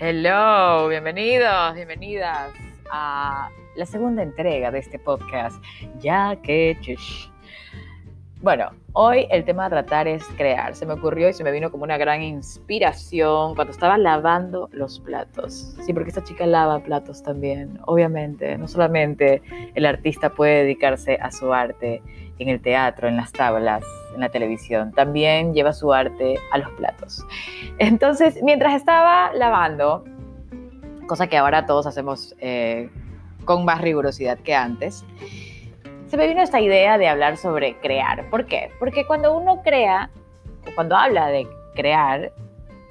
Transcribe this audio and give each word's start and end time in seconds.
Hello, 0.00 0.86
bienvenidos, 0.86 1.74
bienvenidas 1.74 2.52
a 2.88 3.50
la 3.74 3.84
segunda 3.84 4.22
entrega 4.22 4.70
de 4.70 4.78
este 4.78 4.96
podcast, 4.96 5.60
ya 5.98 6.36
que... 6.40 6.78
Bueno, 8.40 8.70
hoy 8.92 9.26
el 9.32 9.44
tema 9.44 9.66
a 9.66 9.70
tratar 9.70 10.06
es 10.06 10.24
crear. 10.36 10.72
Se 10.76 10.86
me 10.86 10.92
ocurrió 10.92 11.28
y 11.28 11.32
se 11.32 11.42
me 11.42 11.50
vino 11.50 11.72
como 11.72 11.82
una 11.82 11.98
gran 11.98 12.22
inspiración 12.22 13.56
cuando 13.56 13.72
estaba 13.72 13.98
lavando 13.98 14.68
los 14.70 15.00
platos. 15.00 15.74
Sí, 15.84 15.92
porque 15.92 16.10
esta 16.10 16.22
chica 16.22 16.46
lava 16.46 16.78
platos 16.78 17.20
también, 17.24 17.80
obviamente. 17.86 18.56
No 18.56 18.68
solamente 18.68 19.42
el 19.74 19.84
artista 19.86 20.30
puede 20.30 20.62
dedicarse 20.62 21.18
a 21.20 21.32
su 21.32 21.52
arte 21.52 22.00
en 22.38 22.48
el 22.48 22.60
teatro, 22.60 23.08
en 23.08 23.16
las 23.16 23.32
tablas, 23.32 23.82
en 24.14 24.20
la 24.20 24.28
televisión, 24.28 24.92
también 24.92 25.52
lleva 25.52 25.72
su 25.72 25.92
arte 25.92 26.36
a 26.52 26.58
los 26.58 26.70
platos. 26.70 27.24
Entonces, 27.78 28.38
mientras 28.44 28.74
estaba 28.74 29.32
lavando, 29.34 30.04
cosa 31.08 31.26
que 31.26 31.36
ahora 31.36 31.66
todos 31.66 31.88
hacemos 31.88 32.36
eh, 32.38 32.88
con 33.44 33.64
más 33.64 33.80
rigurosidad 33.80 34.38
que 34.38 34.54
antes, 34.54 35.04
se 36.08 36.16
me 36.16 36.26
vino 36.26 36.42
esta 36.42 36.60
idea 36.60 36.96
de 36.96 37.06
hablar 37.06 37.36
sobre 37.36 37.76
crear. 37.76 38.28
¿Por 38.30 38.46
qué? 38.46 38.70
Porque 38.78 39.06
cuando 39.06 39.36
uno 39.36 39.62
crea, 39.62 40.10
cuando 40.74 40.96
habla 40.96 41.28
de 41.28 41.46
crear, 41.74 42.32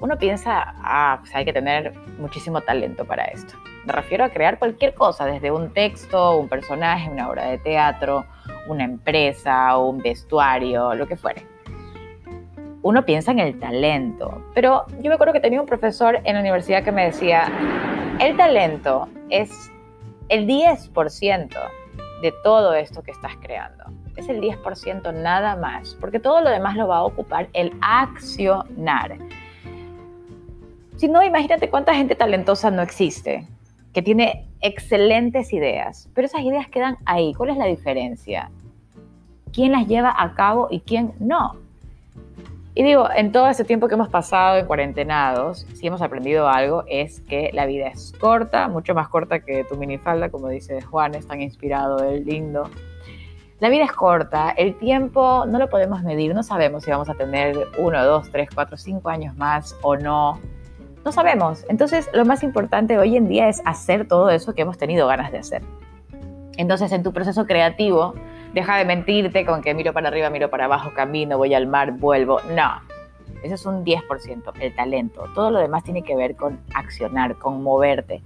uno 0.00 0.16
piensa, 0.16 0.74
ah, 0.76 1.18
pues 1.20 1.34
hay 1.34 1.44
que 1.44 1.52
tener 1.52 1.92
muchísimo 2.18 2.60
talento 2.60 3.04
para 3.04 3.24
esto. 3.24 3.54
Me 3.84 3.92
refiero 3.92 4.24
a 4.24 4.28
crear 4.28 4.58
cualquier 4.58 4.94
cosa, 4.94 5.26
desde 5.26 5.50
un 5.50 5.72
texto, 5.72 6.36
un 6.36 6.48
personaje, 6.48 7.10
una 7.10 7.28
obra 7.28 7.46
de 7.48 7.58
teatro, 7.58 8.24
una 8.68 8.84
empresa, 8.84 9.76
un 9.76 9.98
vestuario, 9.98 10.94
lo 10.94 11.08
que 11.08 11.16
fuere. 11.16 11.44
Uno 12.82 13.04
piensa 13.04 13.32
en 13.32 13.40
el 13.40 13.58
talento, 13.58 14.44
pero 14.54 14.86
yo 15.00 15.08
me 15.08 15.14
acuerdo 15.14 15.32
que 15.32 15.40
tenía 15.40 15.60
un 15.60 15.66
profesor 15.66 16.20
en 16.22 16.34
la 16.34 16.40
universidad 16.40 16.84
que 16.84 16.92
me 16.92 17.06
decía, 17.06 17.50
el 18.20 18.36
talento 18.36 19.08
es 19.28 19.72
el 20.28 20.46
10% 20.46 21.48
de 22.22 22.32
todo 22.42 22.74
esto 22.74 23.02
que 23.02 23.10
estás 23.10 23.36
creando. 23.40 23.84
Es 24.16 24.28
el 24.28 24.40
10% 24.40 25.14
nada 25.14 25.56
más, 25.56 25.96
porque 26.00 26.18
todo 26.18 26.40
lo 26.40 26.50
demás 26.50 26.76
lo 26.76 26.88
va 26.88 26.98
a 26.98 27.04
ocupar 27.04 27.48
el 27.52 27.72
accionar. 27.80 29.16
Si 30.96 31.06
no, 31.08 31.22
imagínate 31.22 31.70
cuánta 31.70 31.94
gente 31.94 32.16
talentosa 32.16 32.70
no 32.70 32.82
existe, 32.82 33.46
que 33.92 34.02
tiene 34.02 34.48
excelentes 34.60 35.52
ideas, 35.52 36.08
pero 36.14 36.26
esas 36.26 36.42
ideas 36.42 36.68
quedan 36.68 36.96
ahí. 37.04 37.32
¿Cuál 37.34 37.50
es 37.50 37.56
la 37.56 37.66
diferencia? 37.66 38.50
¿Quién 39.52 39.72
las 39.72 39.86
lleva 39.86 40.12
a 40.16 40.34
cabo 40.34 40.68
y 40.70 40.80
quién 40.80 41.12
no? 41.20 41.56
Y 42.78 42.84
digo, 42.84 43.08
en 43.12 43.32
todo 43.32 43.48
ese 43.48 43.64
tiempo 43.64 43.88
que 43.88 43.94
hemos 43.94 44.08
pasado 44.08 44.56
en 44.56 44.64
cuarentenados, 44.64 45.66
si 45.74 45.88
hemos 45.88 46.00
aprendido 46.00 46.48
algo, 46.48 46.84
es 46.86 47.22
que 47.22 47.50
la 47.52 47.66
vida 47.66 47.88
es 47.88 48.12
corta, 48.20 48.68
mucho 48.68 48.94
más 48.94 49.08
corta 49.08 49.40
que 49.40 49.64
tu 49.64 49.74
minifalda, 49.74 50.28
como 50.28 50.46
dice 50.46 50.80
Juan, 50.82 51.16
es 51.16 51.26
tan 51.26 51.42
inspirado, 51.42 52.04
es 52.04 52.24
lindo. 52.24 52.70
La 53.58 53.68
vida 53.68 53.82
es 53.82 53.90
corta, 53.90 54.50
el 54.50 54.78
tiempo 54.78 55.44
no 55.44 55.58
lo 55.58 55.68
podemos 55.68 56.04
medir, 56.04 56.32
no 56.36 56.44
sabemos 56.44 56.84
si 56.84 56.92
vamos 56.92 57.08
a 57.08 57.14
tener 57.14 57.66
uno, 57.78 58.04
dos, 58.04 58.30
tres, 58.30 58.48
cuatro, 58.54 58.76
cinco 58.76 59.08
años 59.08 59.36
más 59.36 59.74
o 59.82 59.96
no. 59.96 60.38
No 61.04 61.10
sabemos. 61.10 61.64
Entonces, 61.68 62.08
lo 62.12 62.24
más 62.24 62.44
importante 62.44 62.96
hoy 62.96 63.16
en 63.16 63.26
día 63.26 63.48
es 63.48 63.60
hacer 63.64 64.06
todo 64.06 64.30
eso 64.30 64.54
que 64.54 64.62
hemos 64.62 64.78
tenido 64.78 65.08
ganas 65.08 65.32
de 65.32 65.38
hacer. 65.38 65.62
Entonces, 66.56 66.92
en 66.92 67.02
tu 67.02 67.12
proceso 67.12 67.44
creativo, 67.44 68.14
Deja 68.52 68.76
de 68.76 68.84
mentirte 68.84 69.44
con 69.44 69.62
que 69.62 69.74
miro 69.74 69.92
para 69.92 70.08
arriba, 70.08 70.30
miro 70.30 70.48
para 70.50 70.64
abajo, 70.64 70.90
camino, 70.94 71.36
voy 71.36 71.54
al 71.54 71.66
mar, 71.66 71.92
vuelvo. 71.92 72.40
No, 72.54 72.80
eso 73.42 73.54
es 73.54 73.66
un 73.66 73.84
10%, 73.84 74.52
el 74.60 74.74
talento. 74.74 75.24
Todo 75.34 75.50
lo 75.50 75.58
demás 75.58 75.84
tiene 75.84 76.02
que 76.02 76.16
ver 76.16 76.34
con 76.34 76.58
accionar, 76.74 77.36
con 77.36 77.62
moverte, 77.62 78.22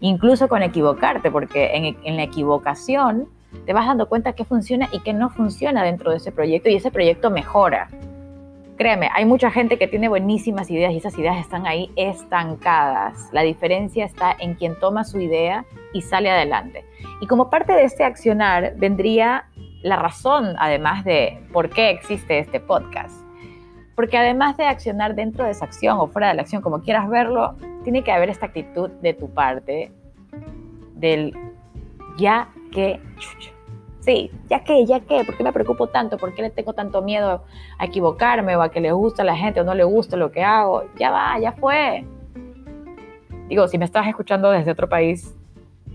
incluso 0.00 0.48
con 0.48 0.62
equivocarte, 0.62 1.30
porque 1.30 1.74
en, 1.74 1.96
en 2.04 2.16
la 2.16 2.22
equivocación 2.22 3.28
te 3.66 3.72
vas 3.72 3.86
dando 3.86 4.08
cuenta 4.08 4.32
qué 4.32 4.44
funciona 4.44 4.88
y 4.92 5.00
qué 5.00 5.12
no 5.12 5.30
funciona 5.30 5.82
dentro 5.82 6.10
de 6.10 6.18
ese 6.18 6.32
proyecto 6.32 6.68
y 6.68 6.76
ese 6.76 6.90
proyecto 6.90 7.30
mejora. 7.30 7.88
Créeme, 8.76 9.08
hay 9.14 9.24
mucha 9.24 9.52
gente 9.52 9.78
que 9.78 9.86
tiene 9.86 10.08
buenísimas 10.08 10.68
ideas 10.68 10.92
y 10.92 10.96
esas 10.96 11.16
ideas 11.16 11.38
están 11.38 11.64
ahí 11.64 11.92
estancadas. 11.94 13.28
La 13.32 13.42
diferencia 13.42 14.04
está 14.04 14.34
en 14.38 14.54
quien 14.54 14.76
toma 14.80 15.04
su 15.04 15.20
idea 15.20 15.64
y 15.92 16.02
sale 16.02 16.28
adelante. 16.28 16.84
Y 17.20 17.28
como 17.28 17.50
parte 17.50 17.72
de 17.72 17.84
este 17.84 18.02
accionar 18.02 18.74
vendría 18.76 19.46
la 19.82 19.96
razón, 19.96 20.56
además 20.58 21.04
de 21.04 21.38
por 21.52 21.70
qué 21.70 21.90
existe 21.90 22.40
este 22.40 22.58
podcast. 22.58 23.24
Porque 23.94 24.18
además 24.18 24.56
de 24.56 24.64
accionar 24.64 25.14
dentro 25.14 25.44
de 25.44 25.52
esa 25.52 25.66
acción 25.66 25.98
o 26.00 26.08
fuera 26.08 26.28
de 26.28 26.34
la 26.34 26.42
acción, 26.42 26.60
como 26.60 26.80
quieras 26.82 27.08
verlo, 27.08 27.54
tiene 27.84 28.02
que 28.02 28.10
haber 28.10 28.28
esta 28.28 28.46
actitud 28.46 28.90
de 28.90 29.14
tu 29.14 29.32
parte 29.32 29.92
del 30.96 31.32
ya 32.16 32.48
que, 32.72 33.00
sí, 34.04 34.30
ya 34.48 34.62
que, 34.62 34.84
ya 34.86 35.00
que, 35.00 35.24
¿por 35.24 35.36
qué 35.36 35.44
me 35.44 35.52
preocupo 35.52 35.86
tanto? 35.88 36.18
¿Por 36.18 36.34
qué 36.34 36.42
le 36.42 36.50
tengo 36.50 36.72
tanto 36.72 37.02
miedo 37.02 37.44
a 37.78 37.84
equivocarme 37.84 38.56
o 38.56 38.62
a 38.62 38.70
que 38.70 38.80
le 38.80 38.92
guste 38.92 39.22
a 39.22 39.24
la 39.24 39.36
gente 39.36 39.60
o 39.60 39.64
no 39.64 39.74
le 39.74 39.84
guste 39.84 40.16
lo 40.16 40.30
que 40.30 40.42
hago? 40.42 40.84
Ya 40.98 41.10
va, 41.10 41.38
ya 41.38 41.52
fue. 41.52 42.04
Digo, 43.48 43.68
si 43.68 43.78
me 43.78 43.84
estás 43.84 44.06
escuchando 44.06 44.50
desde 44.50 44.70
otro 44.70 44.88
país 44.88 45.34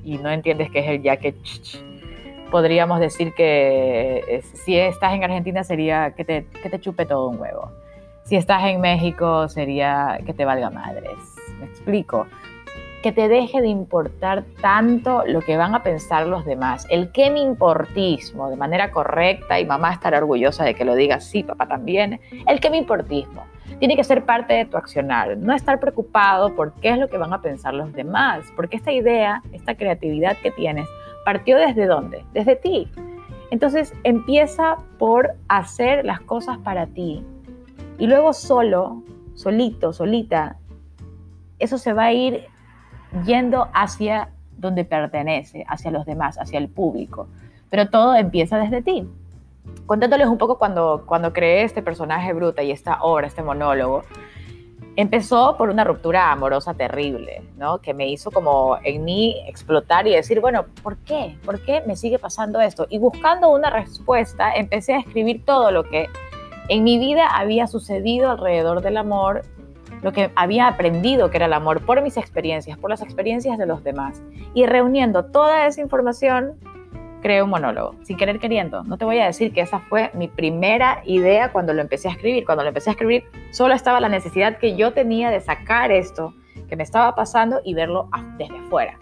y 0.03 0.17
no 0.17 0.29
entiendes 0.29 0.71
qué 0.71 0.79
es 0.79 0.87
el 0.87 1.01
ya 1.01 1.17
que, 1.17 1.35
podríamos 2.49 2.99
decir 2.99 3.33
que 3.33 4.23
eh, 4.27 4.41
si 4.41 4.77
estás 4.77 5.13
en 5.13 5.23
Argentina 5.23 5.63
sería 5.63 6.13
que 6.15 6.25
te, 6.25 6.45
que 6.61 6.69
te 6.69 6.79
chupe 6.79 7.05
todo 7.05 7.29
un 7.29 7.39
huevo. 7.39 7.71
Si 8.23 8.35
estás 8.35 8.63
en 8.65 8.81
México 8.81 9.47
sería 9.47 10.19
que 10.25 10.33
te 10.33 10.45
valga 10.45 10.69
madres. 10.69 11.17
¿Me 11.59 11.65
explico? 11.65 12.27
Que 13.01 13.11
te 13.11 13.27
deje 13.29 13.61
de 13.61 13.67
importar 13.67 14.43
tanto 14.61 15.23
lo 15.25 15.41
que 15.41 15.55
van 15.55 15.73
a 15.73 15.83
pensar 15.83 16.27
los 16.27 16.45
demás. 16.45 16.85
El 16.89 17.11
que 17.11 17.29
me 17.29 17.39
importismo 17.39 18.49
de 18.49 18.57
manera 18.57 18.91
correcta 18.91 19.59
y 19.59 19.65
mamá 19.65 19.93
estará 19.93 20.17
orgullosa 20.17 20.65
de 20.65 20.75
que 20.75 20.83
lo 20.83 20.95
diga, 20.95 21.19
sí, 21.19 21.43
papá 21.43 21.67
también. 21.67 22.19
El 22.47 22.59
que 22.59 22.69
me 22.69 22.77
importismo 22.77 23.43
tiene 23.79 23.95
que 23.95 24.03
ser 24.03 24.25
parte 24.25 24.53
de 24.53 24.65
tu 24.65 24.77
accionar. 24.77 25.37
No 25.37 25.53
estar 25.53 25.79
preocupado 25.79 26.55
por 26.55 26.73
qué 26.73 26.89
es 26.89 26.97
lo 26.97 27.07
que 27.07 27.17
van 27.17 27.33
a 27.33 27.41
pensar 27.41 27.73
los 27.73 27.93
demás. 27.93 28.51
Porque 28.55 28.75
esta 28.75 28.91
idea, 28.91 29.41
esta 29.53 29.75
creatividad 29.75 30.35
que 30.37 30.51
tienes, 30.51 30.87
partió 31.23 31.57
desde 31.57 31.85
dónde? 31.85 32.25
Desde 32.33 32.55
ti. 32.55 32.89
Entonces 33.51 33.93
empieza 34.03 34.77
por 34.97 35.35
hacer 35.47 36.05
las 36.05 36.19
cosas 36.21 36.57
para 36.59 36.87
ti. 36.87 37.23
Y 37.97 38.07
luego 38.07 38.33
solo, 38.33 39.03
solito, 39.33 39.93
solita, 39.93 40.57
eso 41.59 41.77
se 41.77 41.93
va 41.93 42.05
a 42.05 42.13
ir 42.13 42.45
yendo 43.25 43.69
hacia 43.73 44.29
donde 44.57 44.85
pertenece, 44.85 45.65
hacia 45.67 45.91
los 45.91 46.05
demás, 46.05 46.37
hacia 46.37 46.59
el 46.59 46.69
público. 46.69 47.27
Pero 47.69 47.89
todo 47.89 48.15
empieza 48.15 48.57
desde 48.57 48.81
ti. 48.81 49.07
Contándoles 49.85 50.27
un 50.27 50.37
poco 50.37 50.57
cuando, 50.57 51.03
cuando 51.05 51.33
creé 51.33 51.63
este 51.63 51.81
personaje 51.81 52.33
bruta 52.33 52.63
y 52.63 52.71
esta 52.71 53.01
obra, 53.01 53.27
este 53.27 53.43
monólogo, 53.43 54.03
Empezó 54.99 55.55
por 55.55 55.69
una 55.69 55.85
ruptura 55.85 56.29
amorosa 56.29 56.73
terrible, 56.73 57.41
¿no? 57.55 57.79
Que 57.79 57.93
me 57.93 58.09
hizo 58.09 58.31
como 58.31 58.77
en 58.83 59.05
mí 59.05 59.37
explotar 59.47 60.05
y 60.07 60.11
decir, 60.13 60.41
bueno, 60.41 60.65
¿por 60.83 60.97
qué? 60.97 61.37
¿Por 61.45 61.63
qué 61.63 61.81
me 61.87 61.95
sigue 61.95 62.19
pasando 62.19 62.59
esto? 62.59 62.85
Y 62.89 62.97
buscando 62.97 63.49
una 63.49 63.69
respuesta, 63.69 64.53
empecé 64.53 64.95
a 64.95 64.99
escribir 64.99 65.45
todo 65.45 65.71
lo 65.71 65.85
que 65.85 66.07
en 66.67 66.83
mi 66.83 66.99
vida 66.99 67.27
había 67.27 67.67
sucedido 67.67 68.29
alrededor 68.29 68.81
del 68.81 68.97
amor, 68.97 69.43
lo 70.01 70.11
que 70.11 70.31
había 70.35 70.67
aprendido 70.67 71.29
que 71.29 71.37
era 71.37 71.45
el 71.45 71.53
amor 71.53 71.85
por 71.85 72.01
mis 72.01 72.17
experiencias, 72.17 72.77
por 72.77 72.89
las 72.89 73.01
experiencias 73.01 73.57
de 73.57 73.65
los 73.65 73.83
demás. 73.83 74.21
Y 74.53 74.65
reuniendo 74.65 75.25
toda 75.25 75.67
esa 75.67 75.81
información, 75.81 76.53
creé 77.21 77.43
un 77.43 77.49
monólogo, 77.49 77.95
sin 78.03 78.17
querer 78.17 78.39
queriendo. 78.39 78.83
No 78.83 78.97
te 78.97 79.05
voy 79.05 79.19
a 79.19 79.25
decir 79.25 79.51
que 79.51 79.61
esa 79.61 79.79
fue 79.79 80.11
mi 80.13 80.27
primera 80.27 81.01
idea 81.05 81.51
cuando 81.51 81.73
lo 81.73 81.81
empecé 81.81 82.07
a 82.07 82.11
escribir. 82.11 82.45
Cuando 82.45 82.63
lo 82.63 82.69
empecé 82.69 82.89
a 82.89 82.93
escribir, 82.93 83.25
solo 83.51 83.73
estaba 83.73 83.99
la 83.99 84.09
necesidad 84.09 84.57
que 84.57 84.75
yo 84.75 84.93
tenía 84.93 85.29
de 85.29 85.41
sacar 85.41 85.91
esto 85.91 86.33
que 86.67 86.75
me 86.75 86.83
estaba 86.83 87.15
pasando 87.15 87.61
y 87.63 87.73
verlo 87.73 88.09
desde 88.37 88.57
afuera. 88.57 88.97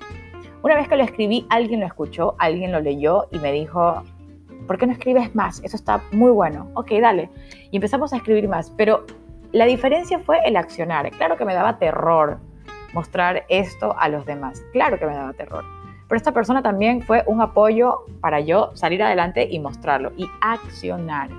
Una 0.63 0.75
vez 0.75 0.87
que 0.87 0.95
lo 0.95 1.03
escribí, 1.03 1.45
alguien 1.49 1.81
lo 1.81 1.85
escuchó, 1.85 2.35
alguien 2.39 2.71
lo 2.71 2.79
leyó 2.79 3.27
y 3.31 3.39
me 3.39 3.51
dijo, 3.51 4.03
¿por 4.65 4.77
qué 4.77 4.87
no 4.87 4.93
escribes 4.93 5.35
más? 5.35 5.61
Eso 5.63 5.75
está 5.75 6.01
muy 6.11 6.31
bueno. 6.31 6.69
Ok, 6.73 6.91
dale. 6.99 7.29
Y 7.71 7.77
empezamos 7.77 8.13
a 8.13 8.17
escribir 8.17 8.47
más. 8.47 8.71
Pero 8.75 9.05
la 9.57 9.65
diferencia 9.65 10.19
fue 10.19 10.39
el 10.45 10.55
accionar. 10.55 11.09
Claro 11.11 11.37
que 11.37 11.45
me 11.45 11.53
daba 11.53 11.79
terror 11.79 12.39
mostrar 12.93 13.45
esto 13.49 13.95
a 13.97 14.09
los 14.09 14.25
demás. 14.25 14.63
Claro 14.71 14.97
que 14.97 15.05
me 15.05 15.13
daba 15.13 15.33
terror 15.33 15.65
pero 16.07 16.17
esta 16.17 16.31
persona 16.31 16.61
también 16.61 17.01
fue 17.01 17.23
un 17.25 17.41
apoyo 17.41 18.05
para 18.21 18.39
yo 18.39 18.71
salir 18.75 19.03
adelante 19.03 19.47
y 19.49 19.59
mostrarlo 19.59 20.13
y 20.15 20.27
accionar. 20.41 21.29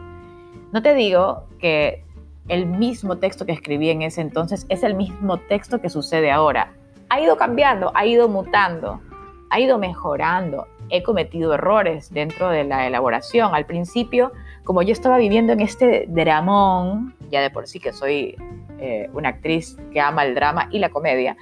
No 0.73 0.83
te 0.83 0.95
digo 0.95 1.45
que 1.59 2.05
el 2.49 2.67
mismo 2.67 3.17
texto 3.17 3.47
que 3.47 3.53
escribí 3.53 3.91
en 3.91 4.03
ese 4.03 4.21
entonces 4.21 4.67
es 4.69 4.83
el 4.83 4.95
mismo 4.95 5.39
texto 5.39 5.81
que 5.81 5.89
sucede 5.89 6.31
ahora. 6.31 6.73
Ha 7.09 7.21
ido 7.21 7.37
cambiando, 7.39 7.91
ha 7.95 8.05
ido 8.05 8.29
mutando, 8.29 9.01
ha 9.49 9.59
ido 9.59 9.79
mejorando. 9.79 10.67
He 10.91 11.03
cometido 11.03 11.55
errores 11.55 12.13
dentro 12.13 12.51
de 12.51 12.65
la 12.65 12.87
elaboración. 12.87 13.55
Al 13.55 13.65
principio, 13.65 14.33
como 14.69 14.83
yo 14.83 14.93
estaba 14.93 15.17
viviendo 15.17 15.55
en 15.55 15.61
este 15.61 16.05
dramón, 16.09 17.15
ya 17.31 17.41
de 17.41 17.49
por 17.49 17.67
sí 17.67 17.81
que 17.81 17.91
soy 17.91 18.37
eh, 18.79 19.09
una 19.15 19.31
actriz 19.31 19.79
que 19.95 19.99
ama 19.99 20.27
el 20.27 20.35
drama 20.35 20.69
y 20.71 20.79
la 20.79 20.91
comedia, 20.91 21.39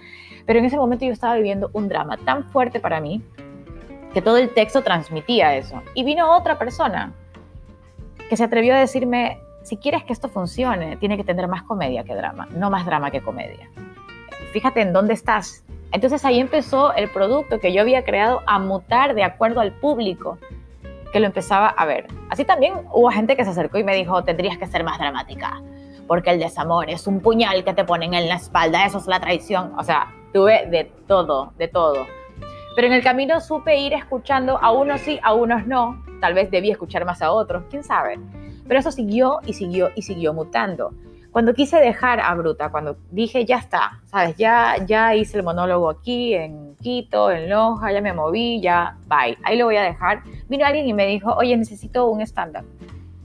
Pero 0.46 0.60
en 0.60 0.64
ese 0.64 0.76
momento 0.76 1.04
yo 1.04 1.10
estaba 1.10 1.34
viviendo 1.34 1.68
un 1.72 1.88
drama 1.88 2.18
tan 2.18 2.44
fuerte 2.44 2.78
para 2.78 3.00
mí 3.00 3.20
que 4.14 4.22
todo 4.22 4.36
el 4.36 4.54
texto 4.54 4.80
transmitía 4.82 5.56
eso. 5.56 5.82
Y 5.94 6.04
vino 6.04 6.36
otra 6.36 6.56
persona 6.56 7.14
que 8.30 8.36
se 8.36 8.44
atrevió 8.44 8.76
a 8.76 8.78
decirme, 8.78 9.40
si 9.64 9.76
quieres 9.76 10.04
que 10.04 10.12
esto 10.12 10.28
funcione, 10.28 10.96
tiene 10.98 11.16
que 11.16 11.24
tener 11.24 11.48
más 11.48 11.64
comedia 11.64 12.04
que 12.04 12.14
drama, 12.14 12.46
no 12.52 12.70
más 12.70 12.86
drama 12.86 13.10
que 13.10 13.22
comedia. 13.22 13.68
Fíjate 14.52 14.82
en 14.82 14.92
dónde 14.92 15.14
estás. 15.14 15.64
Entonces 15.90 16.24
ahí 16.24 16.38
empezó 16.38 16.94
el 16.94 17.08
producto 17.08 17.58
que 17.58 17.72
yo 17.72 17.80
había 17.80 18.04
creado 18.04 18.42
a 18.46 18.60
mutar 18.60 19.16
de 19.16 19.24
acuerdo 19.24 19.58
al 19.58 19.72
público 19.72 20.38
que 21.16 21.20
lo 21.20 21.26
empezaba 21.28 21.68
a 21.68 21.86
ver. 21.86 22.08
Así 22.28 22.44
también 22.44 22.74
hubo 22.92 23.10
gente 23.10 23.38
que 23.38 23.44
se 23.44 23.48
acercó 23.48 23.78
y 23.78 23.84
me 23.84 23.96
dijo, 23.96 24.22
tendrías 24.22 24.58
que 24.58 24.66
ser 24.66 24.84
más 24.84 24.98
dramática, 24.98 25.62
porque 26.06 26.28
el 26.28 26.38
desamor 26.38 26.90
es 26.90 27.06
un 27.06 27.20
puñal 27.20 27.64
que 27.64 27.72
te 27.72 27.84
ponen 27.84 28.12
en 28.12 28.28
la 28.28 28.34
espalda, 28.34 28.84
eso 28.84 28.98
es 28.98 29.06
la 29.06 29.18
traición. 29.18 29.72
O 29.78 29.82
sea, 29.82 30.12
tuve 30.34 30.66
de 30.66 30.92
todo, 31.06 31.54
de 31.56 31.68
todo. 31.68 32.06
Pero 32.74 32.88
en 32.88 32.92
el 32.92 33.02
camino 33.02 33.40
supe 33.40 33.78
ir 33.78 33.94
escuchando 33.94 34.58
a 34.58 34.72
unos 34.72 35.00
sí, 35.00 35.18
a 35.22 35.32
unos 35.32 35.66
no. 35.66 36.04
Tal 36.20 36.34
vez 36.34 36.50
debí 36.50 36.70
escuchar 36.70 37.06
más 37.06 37.22
a 37.22 37.32
otros, 37.32 37.64
quién 37.70 37.82
sabe. 37.82 38.20
Pero 38.68 38.78
eso 38.78 38.92
siguió 38.92 39.40
y 39.46 39.54
siguió 39.54 39.92
y 39.94 40.02
siguió 40.02 40.34
mutando. 40.34 40.92
Cuando 41.36 41.52
quise 41.52 41.76
dejar 41.76 42.18
a 42.18 42.34
Bruta, 42.34 42.70
cuando 42.70 42.96
dije, 43.10 43.44
ya 43.44 43.58
está, 43.58 44.00
¿sabes? 44.06 44.36
Ya, 44.36 44.76
ya 44.86 45.14
hice 45.14 45.36
el 45.36 45.42
monólogo 45.42 45.90
aquí, 45.90 46.32
en 46.32 46.74
Quito, 46.76 47.30
en 47.30 47.50
Loja, 47.50 47.92
ya 47.92 48.00
me 48.00 48.14
moví, 48.14 48.58
ya, 48.62 48.96
bye. 49.06 49.36
Ahí 49.42 49.58
lo 49.58 49.66
voy 49.66 49.76
a 49.76 49.82
dejar. 49.82 50.22
Vino 50.48 50.64
alguien 50.64 50.88
y 50.88 50.94
me 50.94 51.06
dijo, 51.06 51.34
oye, 51.34 51.54
necesito 51.54 52.06
un 52.06 52.22
stand-up 52.22 52.64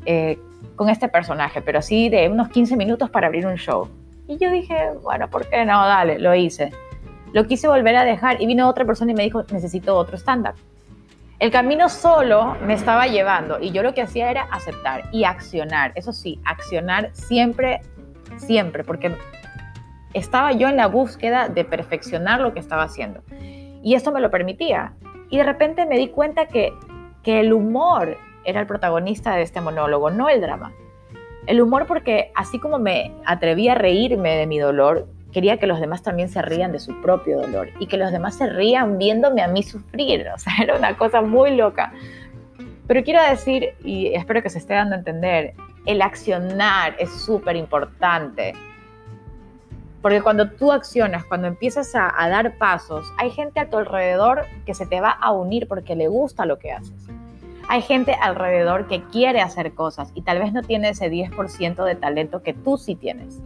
eh, 0.06 0.38
con 0.76 0.90
este 0.90 1.08
personaje, 1.08 1.62
pero 1.62 1.82
sí 1.82 2.10
de 2.10 2.28
unos 2.28 2.50
15 2.50 2.76
minutos 2.76 3.10
para 3.10 3.28
abrir 3.28 3.48
un 3.48 3.56
show. 3.56 3.88
Y 4.28 4.38
yo 4.38 4.52
dije, 4.52 4.90
bueno, 5.04 5.30
¿por 5.30 5.48
qué 5.48 5.64
no? 5.64 5.88
Dale, 5.88 6.20
lo 6.20 6.36
hice. 6.36 6.70
Lo 7.32 7.48
quise 7.48 7.70
volver 7.70 7.96
a 7.96 8.04
dejar 8.04 8.42
y 8.42 8.46
vino 8.46 8.68
otra 8.68 8.84
persona 8.84 9.14
y 9.14 9.16
me 9.16 9.24
dijo, 9.24 9.42
necesito 9.54 9.96
otro 9.96 10.18
stand-up. 10.18 10.56
El 11.40 11.50
camino 11.50 11.88
solo 11.88 12.56
me 12.62 12.74
estaba 12.74 13.08
llevando 13.08 13.58
y 13.60 13.72
yo 13.72 13.82
lo 13.82 13.94
que 13.94 14.02
hacía 14.02 14.30
era 14.30 14.44
aceptar 14.52 15.06
y 15.14 15.24
accionar. 15.24 15.92
Eso 15.96 16.12
sí, 16.14 16.40
accionar 16.46 17.10
siempre, 17.14 17.82
siempre, 18.42 18.84
porque 18.84 19.16
estaba 20.14 20.52
yo 20.52 20.68
en 20.68 20.78
la 20.78 20.88
búsqueda 20.88 21.48
de 21.48 21.64
perfeccionar 21.64 22.42
lo 22.42 22.54
que 22.54 22.60
estaba 22.60 22.84
haciendo. 22.84 23.22
Y 23.84 23.96
esto 23.96 24.12
me 24.12 24.22
lo 24.22 24.30
permitía. 24.30 24.94
Y 25.30 25.38
de 25.38 25.44
repente 25.44 25.86
me 25.86 25.98
di 25.98 26.10
cuenta 26.10 26.48
que, 26.48 26.74
que 27.24 27.40
el 27.40 27.54
humor 27.54 28.18
era 28.44 28.60
el 28.60 28.68
protagonista 28.68 29.36
de 29.36 29.44
este 29.44 29.62
monólogo, 29.62 30.10
no 30.10 30.30
el 30.30 30.42
drama. 30.42 30.74
El 31.48 31.62
humor 31.62 31.88
porque 31.88 32.32
así 32.36 32.60
como 32.60 32.78
me 32.78 33.14
atreví 33.26 33.68
a 33.70 33.76
reírme 33.76 34.36
de 34.36 34.46
mi 34.46 34.60
dolor, 34.60 35.08
quería 35.32 35.58
que 35.58 35.68
los 35.68 35.80
demás 35.80 36.04
también 36.04 36.30
se 36.30 36.42
rían 36.42 36.72
de 36.72 36.80
su 36.80 37.00
propio 37.02 37.40
dolor 37.40 37.70
y 37.80 37.88
que 37.88 37.98
los 37.98 38.12
demás 38.12 38.38
se 38.38 38.48
rían 38.48 38.98
viéndome 38.98 39.42
a 39.42 39.48
mí 39.48 39.64
sufrir. 39.64 40.28
O 40.36 40.38
sea, 40.38 40.54
era 40.62 40.78
una 40.78 40.98
cosa 40.98 41.22
muy 41.22 41.56
loca. 41.56 41.94
Pero 42.88 43.04
quiero 43.04 43.24
decir, 43.24 43.70
y 43.84 44.14
espero 44.14 44.44
que 44.44 44.50
se 44.50 44.58
esté 44.58 44.74
dando 44.74 44.96
a 44.96 45.00
entender, 45.00 45.54
el 45.86 46.02
accionar 46.02 46.96
es 47.00 47.10
súper 47.10 47.56
importante. 47.56 48.54
Porque 50.02 50.22
cuando 50.22 50.50
tú 50.50 50.72
accionas, 50.72 51.24
cuando 51.26 51.48
empiezas 51.48 51.92
a, 51.94 52.12
dar 52.30 52.58
pasos, 52.58 53.06
hay 53.18 53.30
gente 53.30 53.60
a 53.60 53.70
tu 53.70 53.78
alrededor 53.78 54.46
que 54.66 54.74
se 54.74 54.88
te 54.88 55.00
va 55.00 55.12
a 55.12 55.32
unir 55.32 55.68
porque 55.68 55.96
le 55.96 56.08
gusta 56.08 56.46
lo 56.46 56.58
que 56.58 56.72
haces. 56.72 57.08
Hay 57.68 57.84
gente 57.84 58.14
alrededor 58.14 58.88
que 58.88 59.04
quiere 59.04 59.42
hacer 59.42 59.74
cosas 59.74 60.12
y 60.16 60.24
tal 60.24 60.40
vez 60.40 60.54
no 60.54 60.64
tiene 60.64 60.90
ese 60.90 61.10
10% 61.10 61.84
de 61.86 61.96
talento 61.96 62.42
que 62.42 62.54
tú 62.54 62.78
sí 62.78 62.96
tienes. 62.96 63.40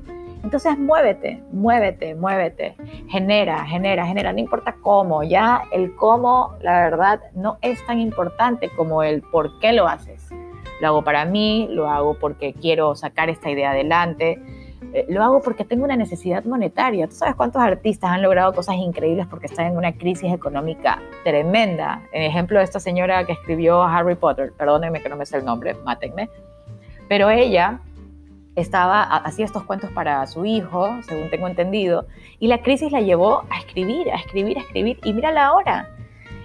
Entonces 0.44 0.78
muévete, 0.78 1.44
muévete, 1.52 2.16
muévete, 2.16 2.76
genera, 3.10 3.66
genera, 3.66 4.06
genera, 4.06 4.32
no 4.32 4.40
importa 4.40 4.76
cómo, 4.82 5.24
ya 5.24 5.64
el 5.72 5.96
cómo, 5.96 6.56
la 6.62 6.82
verdad, 6.82 7.20
no 7.34 7.58
es 7.62 7.84
tan 7.88 8.00
importante 8.00 8.70
como 8.78 9.04
el 9.04 9.22
por 9.24 9.60
qué 9.60 9.74
lo 9.74 9.88
haces. 9.88 10.30
Lo 10.81 10.88
hago 10.88 11.04
para 11.04 11.25
mí, 11.25 11.68
lo 11.72 11.89
hago 11.89 12.16
porque 12.19 12.54
quiero 12.54 12.95
sacar 12.95 13.30
esta 13.30 13.50
idea 13.50 13.72
adelante, 13.72 14.42
eh, 14.94 15.06
lo 15.10 15.24
hago 15.24 15.42
porque 15.42 15.66
tengo 15.66 15.83
una 15.83 15.95
necesidad 15.95 16.44
monetaria. 16.45 17.07
¿Tú 17.07 17.16
sabes 17.16 17.36
cuántos 17.36 17.62
artistas 17.62 18.12
han 18.12 18.22
logrado 18.22 18.54
cosas 18.54 18.75
increíbles 18.75 19.27
porque 19.27 19.48
están 19.48 19.68
en 19.68 19.77
una 19.77 19.94
crisis 19.94 20.31
económica 20.31 21.01
tremenda? 21.24 22.01
En 22.12 22.24
ejemplo, 22.24 22.62
esta 22.62 22.80
señora 22.80 23.25
que 23.25 23.33
escribió 23.33 23.83
Harry 23.83 24.16
Potter, 24.16 24.54
perdónenme 24.57 25.01
que 25.01 25.10
no 25.10 25.18
me 25.18 25.25
sé 25.25 25.38
el 25.38 25.45
nombre, 25.45 25.74
mátenme, 25.83 26.30
pero 27.07 27.30
ella 27.30 27.80
estaba, 28.56 29.04
hacía 29.04 29.45
estos 29.45 29.63
cuentos 29.63 29.92
para 29.92 30.25
su 30.27 30.45
hijo, 30.45 30.89
según 31.07 31.30
tengo 31.30 31.48
entendido, 31.48 32.07
y 32.39 32.48
la 32.48 32.62
crisis 32.62 32.92
la 32.92 33.01
llevó 33.01 33.44
a 33.50 33.60
escribir, 33.60 34.10
a 34.12 34.16
escribir, 34.16 34.57
a 34.57 34.62
escribir, 34.62 35.00
y 35.04 35.13
mírala 35.13 35.45
ahora. 35.45 35.89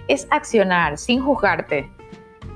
Es 0.07 0.27
accionar 0.29 0.97
sin 0.97 1.21
juzgarte, 1.21 1.89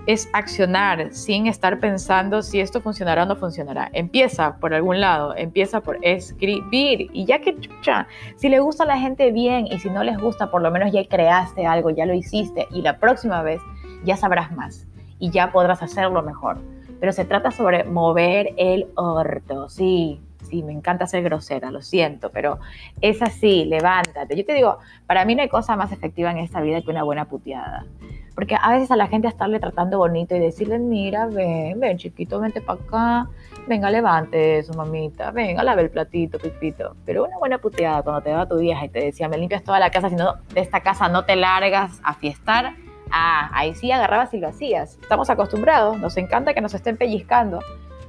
es 0.07 0.29
accionar 0.33 1.11
sin 1.11 1.47
estar 1.47 1.79
pensando 1.79 2.41
si 2.41 2.59
esto 2.59 2.81
funcionará 2.81 3.23
o 3.23 3.25
no 3.25 3.35
funcionará. 3.35 3.89
Empieza 3.93 4.57
por 4.57 4.73
algún 4.73 5.01
lado, 5.01 5.35
empieza 5.35 5.81
por 5.81 5.97
escribir, 6.01 7.09
y 7.13 7.25
ya 7.25 7.39
que 7.39 7.59
chucha, 7.59 8.07
si 8.35 8.49
le 8.49 8.59
gusta 8.59 8.83
a 8.83 8.87
la 8.87 8.99
gente 8.99 9.31
bien, 9.31 9.67
y 9.67 9.79
si 9.79 9.89
no 9.89 10.03
les 10.03 10.17
gusta, 10.17 10.51
por 10.51 10.61
lo 10.61 10.71
menos 10.71 10.91
ya 10.91 11.07
creaste 11.07 11.65
algo, 11.65 11.89
ya 11.89 12.05
lo 12.05 12.13
hiciste, 12.13 12.67
y 12.71 12.81
la 12.81 12.99
próxima 12.99 13.41
vez 13.41 13.61
ya 14.03 14.15
sabrás 14.15 14.51
más, 14.51 14.85
y 15.19 15.31
ya 15.31 15.51
podrás 15.51 15.81
hacerlo 15.81 16.21
mejor. 16.21 16.57
Pero 16.99 17.11
se 17.11 17.25
trata 17.25 17.51
sobre 17.51 17.83
mover 17.83 18.53
el 18.57 18.87
orto, 18.95 19.69
sí, 19.69 20.21
sí, 20.45 20.63
me 20.63 20.71
encanta 20.71 21.07
ser 21.07 21.23
grosera, 21.23 21.71
lo 21.71 21.81
siento, 21.81 22.29
pero 22.31 22.59
es 23.01 23.21
así, 23.21 23.65
levántate. 23.65 24.35
Yo 24.35 24.45
te 24.45 24.53
digo, 24.53 24.77
para 25.07 25.25
mí 25.25 25.35
no 25.35 25.41
hay 25.41 25.49
cosa 25.49 25.75
más 25.75 25.91
efectiva 25.91 26.31
en 26.31 26.37
esta 26.37 26.61
vida 26.61 26.81
que 26.81 26.91
una 26.91 27.03
buena 27.03 27.25
puteada. 27.25 27.85
Porque 28.33 28.55
a 28.61 28.71
veces 28.71 28.91
a 28.91 28.95
la 28.95 29.07
gente 29.07 29.27
estarle 29.27 29.59
tratando 29.59 29.97
bonito 29.97 30.35
y 30.35 30.39
decirle, 30.39 30.77
mira, 30.79 31.25
ven, 31.25 31.79
ven 31.79 31.97
chiquito, 31.97 32.39
vente 32.39 32.61
para 32.61 32.81
acá, 32.81 33.29
venga, 33.67 33.89
levante 33.89 34.61
su 34.63 34.73
mamita, 34.73 35.31
venga, 35.31 35.63
lave 35.63 35.83
el 35.83 35.89
platito, 35.89 36.37
pipito. 36.37 36.95
Pero 37.05 37.25
una 37.25 37.37
buena 37.37 37.57
puteada 37.59 38.03
cuando 38.03 38.21
te 38.21 38.33
va 38.33 38.45
tu 38.45 38.57
vieja 38.57 38.85
y 38.85 38.89
te 38.89 38.99
decía, 38.99 39.29
me 39.29 39.37
limpias 39.37 39.63
toda 39.63 39.79
la 39.79 39.89
casa, 39.89 40.09
si 40.09 40.15
no, 40.15 40.35
de 40.53 40.61
esta 40.61 40.81
casa 40.81 41.07
no 41.07 41.23
te 41.23 41.35
largas 41.35 41.99
a 42.03 42.13
fiestar, 42.13 42.73
Ah, 43.11 43.49
ahí 43.53 43.73
sí 43.75 43.91
agarrabas 43.91 44.33
y 44.33 44.39
lo 44.39 44.47
hacías. 44.47 44.97
Estamos 45.01 45.29
acostumbrados, 45.29 45.97
nos 45.99 46.17
encanta 46.17 46.53
que 46.53 46.61
nos 46.61 46.73
estén 46.73 46.97
pellizcando. 46.97 47.59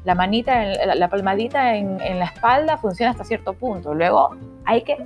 La 0.06 0.14
manita, 0.14 0.62
la 0.94 1.08
palmadita 1.08 1.74
en, 1.74 1.98
la 1.98 2.26
espalda 2.26 2.76
funciona 2.76 3.10
hasta 3.10 3.24
cierto 3.24 3.54
punto. 3.54 3.92
Luego 3.92 4.36
hay 4.64 4.82
que, 4.82 4.96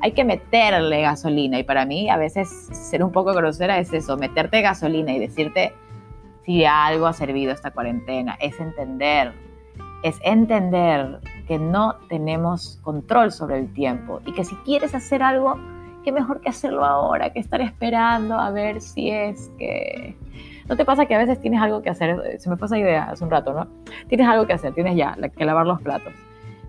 hay 0.00 0.10
que 0.10 0.24
meterle 0.24 1.02
gasolina. 1.02 1.56
Y 1.60 1.62
para 1.62 1.86
mí, 1.86 2.10
a 2.10 2.16
veces, 2.16 2.48
ser 2.72 3.04
un 3.04 3.12
poco 3.12 3.32
grosera 3.32 3.78
es 3.78 3.92
eso: 3.92 4.16
meterte 4.16 4.60
gasolina 4.60 5.12
y 5.12 5.20
decirte 5.20 5.72
si 6.44 6.64
algo 6.64 7.06
ha 7.06 7.12
servido 7.12 7.52
esta 7.52 7.70
cuarentena. 7.70 8.36
Es 8.40 8.58
entender, 8.58 9.32
es 10.02 10.18
entender 10.24 11.20
que 11.46 11.60
no 11.60 12.00
tenemos 12.08 12.80
control 12.82 13.30
sobre 13.30 13.56
el 13.56 13.72
tiempo 13.72 14.20
y 14.26 14.32
que 14.32 14.44
si 14.44 14.56
quieres 14.64 14.96
hacer 14.96 15.22
algo, 15.22 15.60
qué 16.02 16.10
mejor 16.10 16.40
que 16.40 16.48
hacerlo 16.48 16.84
ahora, 16.84 17.32
que 17.32 17.38
estar 17.38 17.60
esperando 17.60 18.34
a 18.34 18.50
ver 18.50 18.80
si 18.80 19.10
es 19.10 19.48
que... 19.58 20.16
¿No 20.70 20.76
te 20.76 20.84
pasa 20.84 21.04
que 21.06 21.16
a 21.16 21.18
veces 21.18 21.40
tienes 21.40 21.60
algo 21.60 21.82
que 21.82 21.90
hacer? 21.90 22.38
Se 22.38 22.48
me 22.48 22.56
pasa 22.56 22.78
idea 22.78 23.10
hace 23.10 23.24
un 23.24 23.30
rato, 23.30 23.52
¿no? 23.52 23.66
Tienes 24.06 24.28
algo 24.28 24.46
que 24.46 24.52
hacer, 24.52 24.72
tienes 24.72 24.94
ya 24.94 25.16
que 25.36 25.44
lavar 25.44 25.66
los 25.66 25.82
platos. 25.82 26.12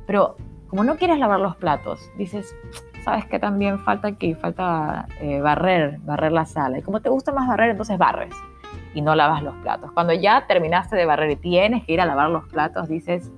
Pero 0.07 0.37
como 0.67 0.83
no 0.83 0.95
quieres 0.95 1.19
lavar 1.19 1.39
los 1.39 1.55
platos, 1.55 2.09
dices, 2.17 2.55
¿sabes 3.03 3.25
qué 3.25 3.37
también 3.37 3.77
falta 3.77 4.07
aquí? 4.07 4.33
Falta 4.33 5.07
eh, 5.19 5.39
barrer, 5.39 5.99
barrer 5.99 6.31
la 6.31 6.47
sala. 6.47 6.79
Y 6.79 6.81
como 6.81 6.99
te 7.01 7.09
gusta 7.09 7.31
más 7.31 7.47
barrer, 7.47 7.69
entonces 7.69 7.99
barres 7.99 8.33
y 8.95 9.01
no 9.01 9.13
lavas 9.13 9.43
los 9.43 9.53
platos. 9.57 9.91
Cuando 9.91 10.13
ya 10.13 10.47
terminaste 10.47 10.95
de 10.95 11.05
barrer 11.05 11.29
y 11.29 11.35
tienes 11.35 11.83
que 11.85 11.93
ir 11.93 12.01
a 12.01 12.05
lavar 12.07 12.31
los 12.31 12.47
platos, 12.47 12.87
dices, 12.87 13.31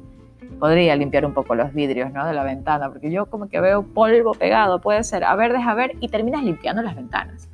podría 0.60 0.96
limpiar 0.96 1.26
un 1.26 1.34
poco 1.34 1.56
los 1.56 1.74
vidrios 1.74 2.10
¿no? 2.14 2.26
de 2.26 2.34
la 2.34 2.46
ventana, 2.46 2.90
porque 2.90 3.12
yo 3.12 3.26
como 3.26 3.50
que 3.50 3.60
veo 3.60 3.84
polvo 3.84 4.34
pegado, 4.34 4.80
puede 4.80 5.04
ser, 5.04 5.26
a 5.26 5.36
ver, 5.36 5.52
deja 5.52 5.74
ver, 5.74 5.98
y 6.00 6.08
terminas 6.08 6.42
limpiando 6.42 6.82
las 6.82 6.96
ventanas. 6.96 7.50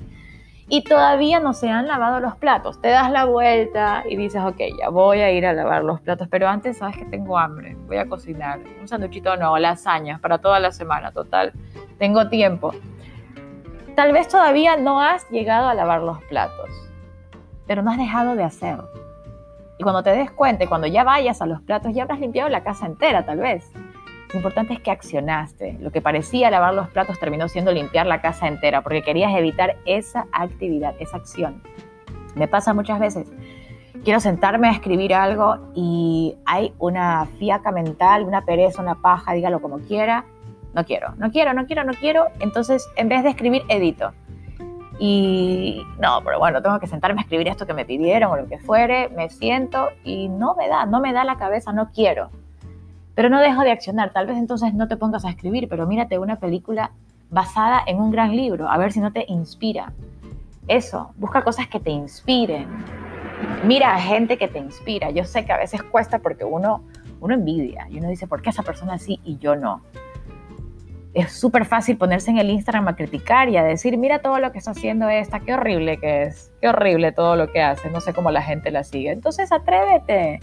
Y 0.69 0.83
todavía 0.83 1.39
no 1.39 1.53
se 1.53 1.69
han 1.69 1.87
lavado 1.87 2.19
los 2.19 2.35
platos. 2.35 2.79
Te 2.79 2.89
das 2.89 3.11
la 3.11 3.25
vuelta 3.25 4.03
y 4.07 4.15
dices, 4.15 4.41
ok, 4.43 4.57
ya 4.79 4.89
voy 4.89 5.19
a 5.19 5.31
ir 5.31 5.45
a 5.45 5.53
lavar 5.53 5.83
los 5.83 5.99
platos, 5.99 6.27
pero 6.29 6.47
antes 6.47 6.77
sabes 6.77 6.97
que 6.97 7.05
tengo 7.05 7.37
hambre, 7.37 7.75
voy 7.87 7.97
a 7.97 8.07
cocinar 8.07 8.59
un 8.79 8.87
sanduchito 8.87 9.35
no, 9.35 9.57
lasañas 9.57 10.19
para 10.19 10.37
toda 10.37 10.59
la 10.59 10.71
semana, 10.71 11.11
total, 11.11 11.53
tengo 11.97 12.29
tiempo. 12.29 12.73
Tal 13.95 14.13
vez 14.13 14.27
todavía 14.27 14.77
no 14.77 15.01
has 15.01 15.27
llegado 15.29 15.67
a 15.67 15.73
lavar 15.73 16.01
los 16.01 16.21
platos, 16.25 16.69
pero 17.65 17.81
no 17.81 17.89
has 17.91 17.97
dejado 17.97 18.35
de 18.35 18.43
hacerlo 18.43 18.87
y 19.79 19.83
cuando 19.83 20.03
te 20.03 20.09
des 20.11 20.29
cuenta, 20.29 20.67
cuando 20.67 20.87
ya 20.87 21.05
vayas 21.05 21.41
a 21.41 21.45
los 21.45 21.61
platos, 21.61 21.93
ya 21.93 22.03
habrás 22.03 22.19
limpiado 22.19 22.49
la 22.49 22.63
casa 22.63 22.85
entera, 22.85 23.25
tal 23.25 23.39
vez. 23.39 23.71
Lo 24.31 24.37
importante 24.37 24.73
es 24.73 24.79
que 24.79 24.91
accionaste. 24.91 25.77
Lo 25.79 25.91
que 25.91 26.01
parecía 26.01 26.51
lavar 26.51 26.73
los 26.73 26.87
platos 26.89 27.19
terminó 27.19 27.47
siendo 27.47 27.71
limpiar 27.71 28.05
la 28.05 28.21
casa 28.21 28.47
entera, 28.47 28.81
porque 28.81 29.01
querías 29.01 29.35
evitar 29.35 29.77
esa 29.85 30.27
actividad, 30.31 30.93
esa 30.99 31.17
acción. 31.17 31.63
Me 32.35 32.47
pasa 32.47 32.73
muchas 32.73 32.99
veces. 32.99 33.27
Quiero 34.03 34.19
sentarme 34.19 34.69
a 34.69 34.71
escribir 34.71 35.13
algo 35.13 35.71
y 35.73 36.37
hay 36.45 36.73
una 36.77 37.25
fiaca 37.39 37.71
mental, 37.71 38.23
una 38.23 38.45
pereza, 38.45 38.81
una 38.81 38.95
paja, 38.95 39.33
dígalo 39.33 39.61
como 39.61 39.79
quiera, 39.79 40.25
no 40.73 40.85
quiero, 40.85 41.15
no 41.17 41.31
quiero, 41.31 41.53
no 41.53 41.65
quiero, 41.65 41.83
no 41.83 41.93
quiero. 41.93 42.25
Entonces, 42.39 42.87
en 42.95 43.09
vez 43.09 43.23
de 43.23 43.29
escribir, 43.29 43.63
edito. 43.67 44.13
Y 44.99 45.81
no, 45.97 46.21
pero 46.23 46.39
bueno, 46.39 46.61
tengo 46.61 46.79
que 46.79 46.87
sentarme 46.87 47.21
a 47.21 47.23
escribir 47.23 47.47
esto 47.47 47.65
que 47.65 47.73
me 47.73 47.85
pidieron 47.85 48.31
o 48.31 48.37
lo 48.37 48.47
que 48.47 48.59
fuere, 48.59 49.09
me 49.09 49.29
siento 49.29 49.89
y 50.03 50.29
no 50.29 50.55
me 50.55 50.67
da, 50.67 50.85
no 50.85 50.99
me 50.99 51.13
da 51.13 51.23
la 51.23 51.37
cabeza, 51.37 51.71
no 51.71 51.89
quiero. 51.91 52.29
Pero 53.19 53.27
no 53.27 53.41
dejo 53.41 53.63
de 53.63 53.71
accionar, 53.71 54.13
tal 54.13 54.27
vez 54.27 54.37
entonces 54.37 54.73
no 54.73 54.87
te 54.87 54.95
pongas 54.95 55.25
a 55.25 55.29
escribir, 55.29 55.67
pero 55.67 55.85
mírate 55.85 56.17
una 56.17 56.37
película 56.37 56.91
basada 57.29 57.81
en 57.85 57.99
un 57.99 58.11
gran 58.11 58.33
libro, 58.33 58.69
a 58.69 58.77
ver 58.77 58.93
si 58.93 59.01
no 59.01 59.11
te 59.11 59.25
inspira. 59.27 59.91
Eso, 60.69 61.11
busca 61.17 61.43
cosas 61.43 61.67
que 61.67 61.81
te 61.81 61.89
inspiren. 61.89 62.65
Mira 63.65 63.93
a 63.93 63.99
gente 63.99 64.37
que 64.37 64.47
te 64.47 64.59
inspira. 64.59 65.09
Yo 65.09 65.25
sé 65.25 65.43
que 65.43 65.51
a 65.51 65.57
veces 65.57 65.83
cuesta 65.83 66.19
porque 66.19 66.45
uno, 66.45 66.85
uno 67.19 67.33
envidia 67.33 67.87
y 67.89 67.97
uno 67.97 68.07
dice, 68.07 68.25
¿por 68.25 68.41
qué 68.41 68.51
esa 68.51 68.63
persona 68.63 68.97
sí 68.97 69.19
y 69.25 69.37
yo 69.37 69.57
no? 69.57 69.81
es 71.13 71.31
súper 71.31 71.65
fácil 71.65 71.97
ponerse 71.97 72.31
en 72.31 72.37
el 72.37 72.49
Instagram 72.49 72.87
a 72.87 72.95
criticar 72.95 73.49
y 73.49 73.57
a 73.57 73.63
decir, 73.63 73.97
mira 73.97 74.19
todo 74.19 74.39
lo 74.39 74.51
que 74.51 74.59
está 74.59 74.71
haciendo 74.71 75.09
esta, 75.09 75.39
qué 75.39 75.55
horrible 75.55 75.97
que 75.97 76.23
es, 76.23 76.53
qué 76.61 76.69
horrible 76.69 77.11
todo 77.11 77.35
lo 77.35 77.51
que 77.51 77.61
hace, 77.61 77.89
no 77.89 77.99
sé 77.99 78.13
cómo 78.13 78.31
la 78.31 78.41
gente 78.41 78.71
la 78.71 78.83
sigue. 78.83 79.11
Entonces 79.11 79.51
atrévete, 79.51 80.39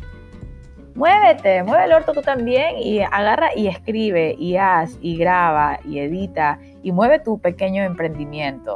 muévete, 0.97 1.63
mueve 1.63 1.85
el 1.85 1.93
orto 1.93 2.13
tú 2.13 2.23
también 2.23 2.79
y 2.79 3.01
agarra 3.01 3.51
y 3.55 3.69
escribe 3.69 4.35
y 4.39 4.57
haz 4.57 4.99
y 5.01 5.17
graba 5.17 5.79
y 5.85 5.99
edita 6.01 6.59
y 6.83 6.91
mueve 6.91 7.21
tu 7.21 7.39
pequeño 7.39 7.85
emprendimiento. 7.85 8.75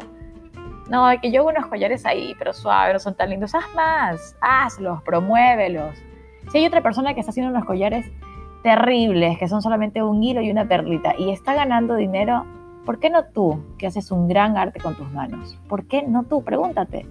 No, 0.90 1.08
que 1.22 1.30
yo 1.30 1.40
hago 1.40 1.50
unos 1.50 1.66
collares 1.66 2.04
ahí, 2.04 2.34
pero 2.38 2.52
suave, 2.52 2.92
no 2.92 2.98
son 2.98 3.14
tan 3.14 3.30
lindos. 3.30 3.54
Haz 3.54 3.64
más, 3.74 4.36
hazlos, 4.40 5.02
promuévelos. 5.02 5.96
Si 6.50 6.58
hay 6.58 6.66
otra 6.66 6.82
persona 6.82 7.14
que 7.14 7.20
está 7.20 7.30
haciendo 7.30 7.52
unos 7.52 7.64
collares 7.64 8.04
terribles, 8.64 9.38
que 9.38 9.48
son 9.48 9.62
solamente 9.62 10.02
un 10.02 10.22
hilo 10.22 10.42
y 10.42 10.50
una 10.50 10.66
perlita, 10.66 11.14
y 11.16 11.30
está 11.30 11.54
ganando 11.54 11.94
dinero, 11.94 12.44
¿por 12.84 12.98
qué 12.98 13.08
no 13.08 13.24
tú, 13.26 13.62
que 13.78 13.86
haces 13.86 14.10
un 14.10 14.26
gran 14.26 14.56
arte 14.56 14.80
con 14.80 14.96
tus 14.96 15.10
manos? 15.12 15.56
¿Por 15.68 15.86
qué 15.86 16.02
no 16.02 16.24
tú? 16.24 16.42
Pregúntate. 16.42 17.06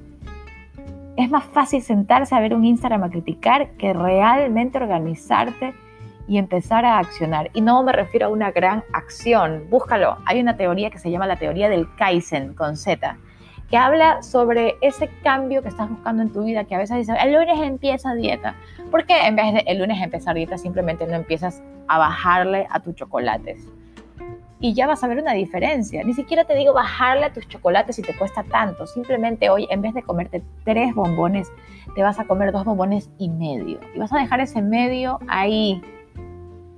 Es 1.19 1.29
más 1.29 1.43
fácil 1.43 1.81
sentarse 1.81 2.33
a 2.33 2.39
ver 2.39 2.53
un 2.53 2.63
Instagram 2.63 3.03
a 3.03 3.09
criticar 3.09 3.71
que 3.71 3.91
realmente 3.91 4.77
organizarte 4.77 5.73
y 6.29 6.38
empezar 6.38 6.85
a 6.85 6.97
accionar. 6.97 7.51
Y 7.53 7.59
no 7.59 7.83
me 7.83 7.91
refiero 7.91 8.27
a 8.27 8.29
una 8.29 8.51
gran 8.51 8.85
acción, 8.93 9.65
búscalo. 9.69 10.15
Hay 10.25 10.39
una 10.39 10.55
teoría 10.55 10.89
que 10.89 10.97
se 10.97 11.11
llama 11.11 11.27
la 11.27 11.35
teoría 11.35 11.67
del 11.67 11.93
Kaizen 11.97 12.53
con 12.53 12.77
Z 12.77 13.17
que 13.69 13.75
habla 13.75 14.23
sobre 14.23 14.77
ese 14.79 15.09
cambio 15.21 15.61
que 15.61 15.67
estás 15.67 15.89
buscando 15.89 16.23
en 16.23 16.31
tu 16.31 16.45
vida, 16.45 16.63
que 16.63 16.75
a 16.75 16.77
veces 16.77 16.95
dices, 16.95 17.17
el 17.21 17.33
lunes 17.33 17.59
empieza 17.61 18.15
dieta. 18.15 18.55
¿Por 18.89 19.05
qué 19.05 19.27
en 19.27 19.35
vez 19.35 19.53
de 19.53 19.59
el 19.67 19.77
lunes 19.77 20.01
empezar 20.01 20.35
dieta 20.35 20.57
simplemente 20.57 21.05
no 21.05 21.15
empiezas 21.15 21.61
a 21.89 21.97
bajarle 21.97 22.65
a 22.69 22.79
tus 22.79 22.95
chocolates? 22.95 23.67
Y 24.61 24.73
ya 24.73 24.87
vas 24.87 25.03
a 25.03 25.07
ver 25.07 25.21
una 25.21 25.33
diferencia. 25.33 26.03
Ni 26.03 26.13
siquiera 26.13 26.43
te 26.43 26.55
digo 26.55 26.73
bajarle 26.73 27.25
a 27.25 27.33
tus 27.33 27.47
chocolates 27.47 27.95
si 27.95 28.01
te 28.01 28.15
cuesta 28.15 28.43
tanto. 28.43 28.85
Simplemente 28.87 29.49
hoy, 29.49 29.67
en 29.69 29.81
vez 29.81 29.93
de 29.93 30.03
comerte 30.03 30.43
tres 30.65 30.93
bombones, 30.93 31.51
te 31.95 32.03
vas 32.03 32.19
a 32.19 32.25
comer 32.25 32.51
dos 32.51 32.65
bombones 32.65 33.09
y 33.17 33.29
medio. 33.29 33.79
Y 33.95 33.99
vas 33.99 34.11
a 34.11 34.17
dejar 34.17 34.41
ese 34.41 34.61
medio 34.61 35.19
ahí 35.27 35.81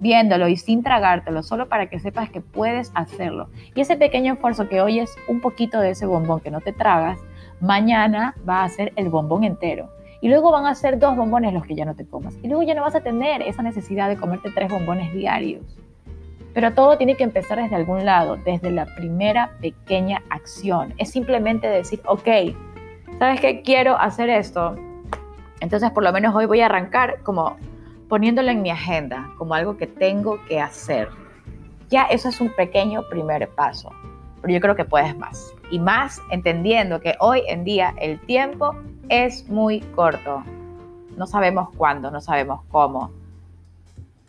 viéndolo 0.01 0.47
y 0.47 0.57
sin 0.57 0.83
tragártelo, 0.83 1.43
solo 1.43 1.69
para 1.69 1.87
que 1.87 1.99
sepas 1.99 2.29
que 2.29 2.41
puedes 2.41 2.91
hacerlo. 2.95 3.49
Y 3.75 3.81
ese 3.81 3.95
pequeño 3.95 4.33
esfuerzo 4.33 4.67
que 4.67 4.81
hoy 4.81 4.99
es 4.99 5.15
un 5.27 5.39
poquito 5.41 5.79
de 5.79 5.91
ese 5.91 6.07
bombón 6.07 6.39
que 6.39 6.51
no 6.51 6.59
te 6.59 6.73
tragas, 6.73 7.19
mañana 7.61 8.35
va 8.47 8.63
a 8.63 8.69
ser 8.69 8.93
el 8.95 9.09
bombón 9.09 9.43
entero. 9.43 9.89
Y 10.19 10.29
luego 10.29 10.51
van 10.51 10.65
a 10.65 10.75
ser 10.75 10.99
dos 10.99 11.15
bombones 11.15 11.53
los 11.53 11.65
que 11.65 11.75
ya 11.75 11.85
no 11.85 11.95
te 11.95 12.05
comas. 12.05 12.35
Y 12.43 12.47
luego 12.47 12.63
ya 12.63 12.75
no 12.75 12.81
vas 12.81 12.95
a 12.95 13.01
tener 13.01 13.41
esa 13.43 13.63
necesidad 13.63 14.09
de 14.09 14.17
comerte 14.17 14.49
tres 14.53 14.71
bombones 14.71 15.13
diarios. 15.13 15.63
Pero 16.53 16.73
todo 16.73 16.97
tiene 16.97 17.15
que 17.15 17.23
empezar 17.23 17.61
desde 17.61 17.75
algún 17.75 18.05
lado, 18.05 18.37
desde 18.37 18.71
la 18.71 18.85
primera 18.85 19.51
pequeña 19.61 20.21
acción. 20.29 20.93
Es 20.97 21.11
simplemente 21.11 21.67
decir, 21.67 22.01
ok, 22.05 22.27
¿sabes 23.19 23.39
qué? 23.39 23.61
Quiero 23.61 23.97
hacer 23.97 24.29
esto. 24.29 24.75
Entonces 25.61 25.91
por 25.91 26.03
lo 26.03 26.11
menos 26.11 26.35
hoy 26.35 26.45
voy 26.45 26.61
a 26.61 26.65
arrancar 26.65 27.21
como 27.23 27.55
poniéndolo 28.09 28.51
en 28.51 28.61
mi 28.61 28.69
agenda 28.69 29.29
como 29.37 29.53
algo 29.53 29.77
que 29.77 29.87
tengo 29.87 30.43
que 30.45 30.59
hacer. 30.59 31.07
Ya 31.89 32.03
eso 32.03 32.27
es 32.29 32.41
un 32.41 32.49
pequeño 32.49 33.07
primer 33.09 33.47
paso, 33.49 33.91
pero 34.41 34.53
yo 34.53 34.59
creo 34.59 34.75
que 34.75 34.83
puedes 34.83 35.15
más. 35.17 35.53
Y 35.69 35.79
más 35.79 36.19
entendiendo 36.29 36.99
que 36.99 37.15
hoy 37.19 37.43
en 37.47 37.63
día 37.63 37.93
el 37.97 38.19
tiempo 38.19 38.75
es 39.07 39.47
muy 39.47 39.79
corto. 39.79 40.43
No 41.15 41.27
sabemos 41.27 41.69
cuándo, 41.77 42.11
no 42.11 42.19
sabemos 42.19 42.61
cómo, 42.69 43.11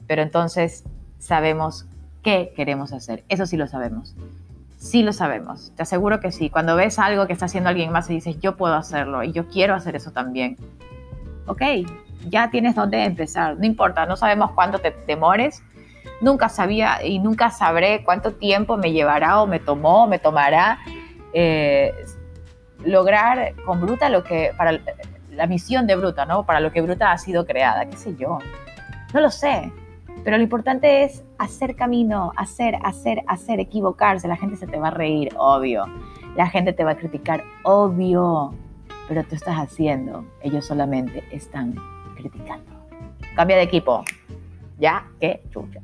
pero 0.07 0.23
entonces 0.23 0.85
sabemos 1.19 1.87
qué 2.23 2.52
queremos 2.57 2.93
hacer. 2.93 3.25
Eso 3.29 3.47
sí 3.47 3.57
lo 3.57 3.67
sabemos. 3.67 4.14
Sí 4.79 5.02
lo 5.02 5.12
sabemos. 5.12 5.73
Te 5.76 5.83
aseguro 5.83 6.21
que 6.21 6.33
sí. 6.33 6.50
Cuando 6.50 6.75
ves 6.76 6.99
algo 6.99 7.26
que 7.26 7.33
está 7.33 7.47
haciendo 7.47 7.71
alguien 7.71 7.93
más 7.93 8.11
y 8.11 8.14
dices, 8.14 8.41
yo 8.41 8.57
puedo 8.57 8.75
hacerlo 8.75 9.23
y 9.23 9.33
yo 9.33 9.49
quiero 9.49 9.75
hacer 9.75 9.97
eso 9.97 10.11
también. 10.11 10.57
Ok, 11.47 11.62
ya 12.29 12.50
tienes 12.50 12.75
dónde 12.75 13.05
empezar. 13.05 13.59
No 13.59 13.67
importa, 13.67 14.07
no 14.07 14.17
sabemos 14.17 14.52
cuánto 14.52 14.79
te 14.79 14.95
demores. 15.07 15.62
Nunca 16.21 16.49
sabía 16.49 17.05
y 17.05 17.19
nunca 17.19 17.50
sabré 17.50 18.02
cuánto 18.05 18.33
tiempo 18.33 18.76
me 18.76 18.93
llevará 18.93 19.41
o 19.41 19.47
me 19.47 19.61
tomó 19.61 20.05
o 20.05 20.07
me 20.07 20.19
tomará 20.19 20.79
eh, 21.33 21.93
lograr 22.85 23.55
con 23.64 23.81
Bruta 23.81 24.09
lo 24.09 24.23
que, 24.23 24.52
para 24.57 24.79
la 25.31 25.47
misión 25.47 25.87
de 25.87 25.97
Bruta, 25.97 26.26
¿no? 26.26 26.45
Para 26.45 26.61
lo 26.61 26.73
que 26.73 26.81
Bruta 26.81 27.12
ha 27.12 27.19
sido 27.19 27.47
creada, 27.47 27.87
qué 27.87 27.97
sé 27.97 28.17
yo. 28.17 28.38
No 29.12 29.21
lo 29.21 29.31
sé. 29.31 29.73
Pero 30.25 30.37
lo 30.37 30.43
importante 30.43 31.05
es 31.05 31.25
hacer 31.38 31.75
camino, 31.75 32.33
hacer, 32.37 32.76
hacer, 32.83 33.23
hacer, 33.26 33.61
equivocarse. 33.61 34.29
La 34.29 34.37
gente 34.37 34.57
se 34.57 34.67
te 34.67 34.79
va 34.79 34.88
a 34.88 34.91
reír, 34.93 35.31
obvio. 35.37 35.85
La 36.37 36.47
gente 36.47 36.73
te 36.73 36.85
va 36.85 36.93
a 36.93 36.97
criticar, 36.97 37.43
obvio. 37.64 38.55
Pero 39.09 39.25
tú 39.25 39.35
estás 39.35 39.57
haciendo. 39.57 40.25
Ellos 40.43 40.67
solamente 40.67 41.25
están 41.33 41.75
criticando. 42.17 42.71
Cambia 43.35 43.57
de 43.57 43.62
equipo. 43.62 44.05
Ya, 44.79 45.07
qué 45.21 45.43
chucha. 45.50 45.81